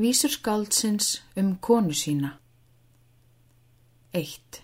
[0.00, 1.06] Vísur skáldsins
[1.36, 2.30] um konu sína
[4.16, 4.60] 1.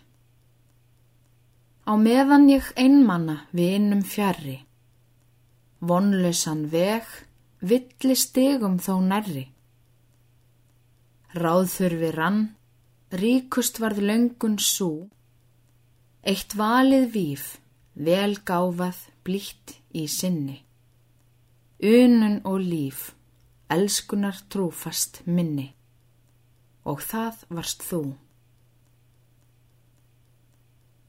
[1.84, 4.54] Á meðan ég einmanna vinum fjari,
[5.88, 7.04] vonlausan veg,
[7.60, 9.44] villi stegum þó nærri.
[11.42, 12.40] Ráðþurfi rann,
[13.20, 14.90] ríkust varð löngun sú,
[16.24, 17.44] eitt valið víf,
[18.08, 20.62] vel gáfað, blítt í sinni.
[21.84, 23.12] Unun og líf,
[23.72, 25.72] elskunar trúfast minni,
[26.86, 28.02] og það varst þú.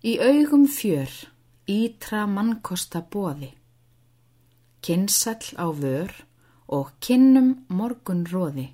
[0.07, 1.11] Í augum fjör,
[1.67, 3.51] ítra mannkosta bóði,
[4.85, 6.13] kynsall á vör
[6.67, 8.67] og kynnum morgun róði.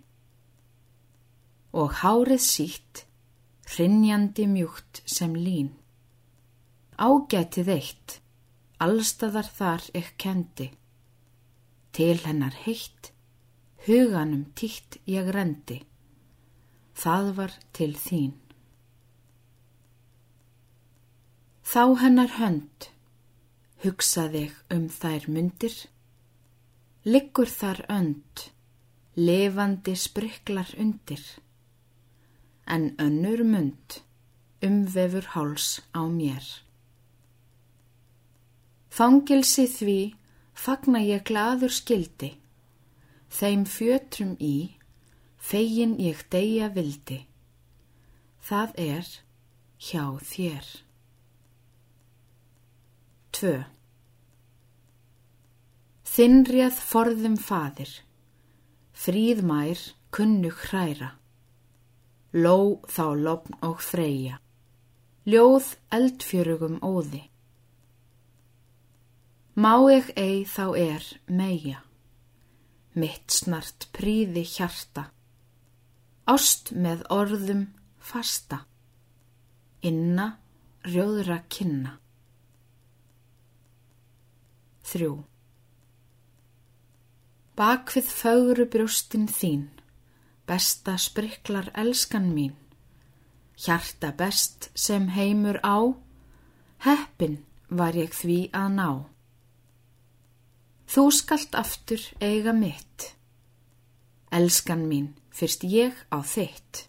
[1.73, 3.05] Og hárið sítt,
[3.69, 5.71] hrinnjandi mjúkt sem lín.
[6.97, 8.19] Ágætið eitt,
[8.83, 10.69] allstaðar þar ekk kendi.
[11.93, 13.12] Til hennar heitt,
[13.85, 15.81] huganum títt ég rendi.
[16.95, 18.31] Það var til þín.
[21.63, 22.87] Þá hennar hönd,
[23.83, 25.75] hugsaði um þær myndir,
[27.03, 28.43] liggur þar önd,
[29.17, 31.23] levandi spryklar undir,
[32.67, 34.03] en önnur mynd
[34.63, 36.45] umvefur háls á mér.
[38.93, 39.99] Fangilsi því
[40.53, 42.35] fagna ég gladur skildi,
[43.33, 44.77] þeim fjötrum í,
[45.41, 47.23] fegin ég deyja vildi,
[48.45, 49.07] það er
[49.81, 50.67] hjá þér.
[53.33, 53.53] 2.
[56.13, 57.89] Þinnrjað forðum fadir,
[58.93, 59.81] fríðmær
[60.13, 61.15] kunnug hræra,
[62.37, 64.37] ló þá lopn og freyja,
[65.25, 67.23] ljóð eldfjörugum óði.
[69.57, 71.81] Má ég ei þá er meia,
[72.93, 75.07] mitt snart príði hjarta,
[76.29, 78.63] ást með orðum fasta,
[79.81, 80.27] inna
[80.85, 81.97] rjóðra kynna.
[84.83, 85.07] 3.
[87.57, 89.69] Bakvið fögru brjóstin þín,
[90.49, 92.55] besta spriklar elskan mín,
[93.55, 95.93] hjarta best sem heimur á,
[96.83, 97.39] heppin
[97.69, 98.89] var ég því að ná.
[100.93, 103.07] Þú skalt aftur eiga mitt,
[104.29, 106.83] elskan mín fyrst ég á þitt,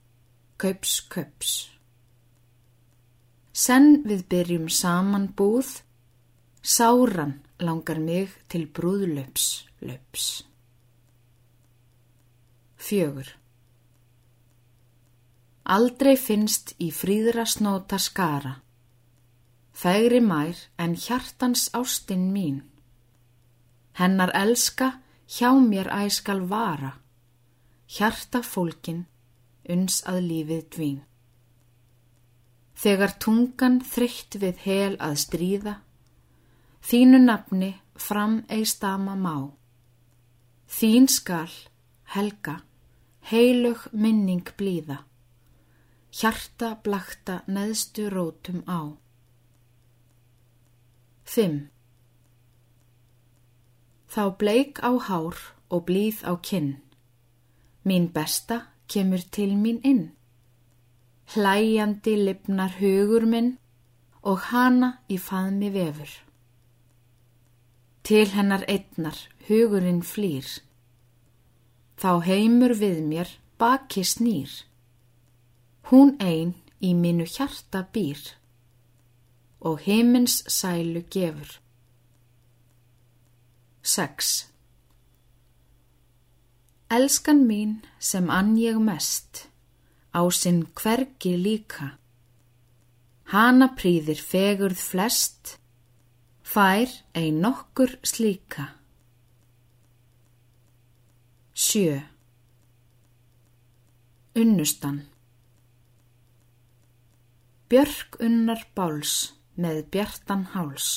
[0.61, 1.53] kaups, kaups.
[3.57, 5.71] Senn við byrjum saman búð,
[6.61, 10.27] sáran langar mig til brúðlöps, löps.
[12.77, 13.33] Fjögur.
[15.65, 18.59] Aldrei finnst í fríðra snóta skara,
[19.73, 22.61] fægri mær en hjartans ástinn mín.
[23.95, 26.93] Hennar elska hjá mér æskal vara,
[27.87, 29.07] hjarta fólkin
[29.71, 31.01] uns að lífið dvín.
[32.75, 35.75] Þegar tungan þrygt við hel að stríða,
[36.85, 39.37] Þínu nafni fram eig stama má.
[40.69, 41.49] Þín skal,
[42.13, 42.59] helga,
[43.31, 44.99] heilug minning blíða.
[46.13, 48.93] Hjarta blakta neðstu rótum á.
[51.25, 51.57] 5.
[54.15, 55.39] Þá bleik á hár
[55.75, 56.77] og blíð á kinn.
[57.83, 60.13] Mín besta kemur til mín inn.
[61.35, 63.57] Hlæjandi lipnar hugur minn
[64.23, 66.13] og hana í faðmi vefur.
[68.07, 70.47] Til hennar einnar hugurinn flýr.
[71.99, 74.53] Þá heimur við mér baki snýr.
[75.91, 78.23] Hún ein í mínu hjarta býr
[79.59, 81.64] og heimins sælu gefur.
[83.95, 84.49] 6.
[86.91, 89.45] Elskan mín sem ann ég mest,
[90.11, 91.93] á sinn hvergi líka.
[93.31, 95.59] Hana prýðir fegurð flest,
[96.43, 98.65] fær ein nokkur slíka.
[101.55, 102.01] Sjö.
[104.43, 104.99] Unnustan.
[107.71, 109.15] Björk unnar báls
[109.55, 110.89] með bjartan háls.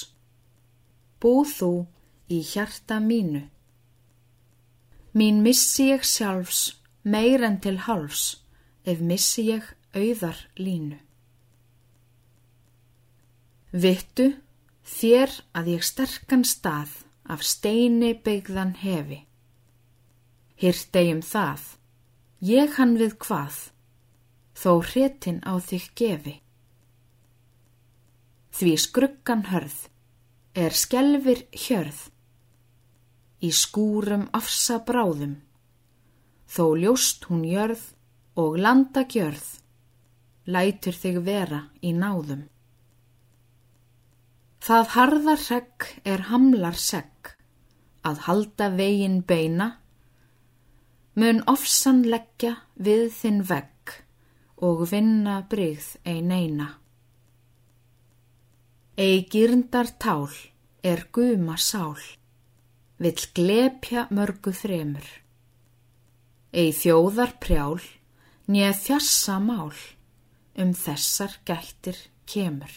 [1.21, 1.71] Búð þú
[2.29, 3.43] í hjarta mínu.
[5.17, 8.43] Mín missi ég sjálfs meir en til háls
[8.85, 10.99] ef missi ég auðar línu.
[13.71, 14.31] Vittu
[14.87, 16.93] Þér að ég sterkan stað
[17.27, 19.25] af steini byggðan hefi.
[20.57, 21.63] Hyrtegjum það,
[22.39, 23.57] ég hann við hvað,
[24.55, 26.35] þó hretin á þig gefi.
[28.55, 29.77] Því skruggan hörð
[30.55, 31.99] er skelfir hjörð,
[33.43, 35.37] í skúrum afsa bráðum,
[36.49, 37.83] þó ljóst hún jörð
[38.37, 39.47] og landa gjörð,
[40.45, 42.45] lætur þig vera í náðum.
[44.67, 47.33] Það harðar regg er hamlar segg,
[48.07, 49.69] að halda vegin beina,
[51.17, 53.93] mun ofsan leggja við þinn vegg
[54.67, 56.67] og vinna brygð ein eina.
[58.97, 60.31] Ei gyrndar tál
[60.81, 61.97] er guma sál,
[62.97, 65.07] vill glepja mörgu þremur.
[66.51, 67.79] Ei þjóðar prjál,
[68.49, 69.73] nýja þjassa mál,
[70.57, 72.73] um þessar gættir kemur.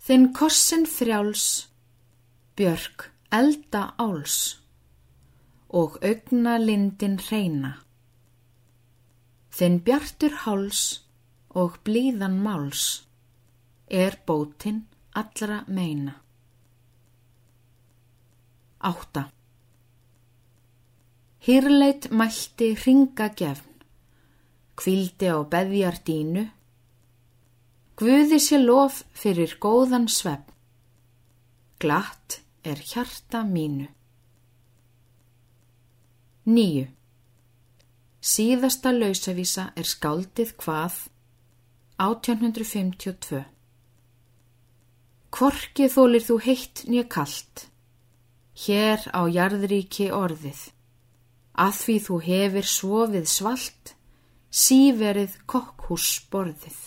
[0.00, 1.68] Þinn kossin frjáls,
[2.56, 4.38] björg elda áls
[5.70, 7.76] og augna lindin reyna.
[9.54, 10.80] Þinn bjartur háls
[11.54, 13.04] og blíðan máls
[13.90, 16.16] er bótin allra meina.
[18.80, 19.26] Átta.
[21.44, 23.84] Hýrleit mælti ringa gefn,
[24.76, 26.46] kvildi á beðjar dínu,
[28.00, 30.46] Guði sé lof fyrir góðan svepp,
[31.84, 33.90] glatt er hjarta mínu.
[36.48, 36.86] Níu.
[38.24, 40.96] Síðasta lausavísa er skáldið hvað
[42.00, 43.42] 1852.
[45.36, 47.66] Kvorki þólir þú heitt nýja kallt,
[48.64, 50.60] hér á jarðríki orðið,
[51.56, 53.94] að því þú hefur svofið svalt,
[54.50, 56.80] síverið kokkhús borðið.